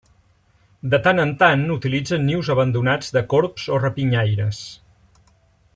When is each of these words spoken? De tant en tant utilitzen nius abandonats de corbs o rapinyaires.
De 0.93 0.99
tant 1.07 1.23
en 1.23 1.33
tant 1.43 1.65
utilitzen 1.75 2.25
nius 2.31 2.49
abandonats 2.55 3.13
de 3.19 3.23
corbs 3.35 3.69
o 3.77 3.79
rapinyaires. 3.85 4.65